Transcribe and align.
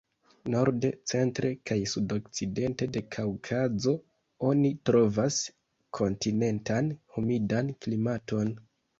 Norde, 0.51 0.89
centre 1.09 1.49
kaj 1.71 1.75
sudokcidente 1.89 2.87
de 2.95 3.03
Kaŭkazo 3.15 3.93
oni 4.47 4.71
trovas 4.91 5.37
kontinentan 5.99 6.89
humidan 7.17 7.71
klimaton. 7.87 8.51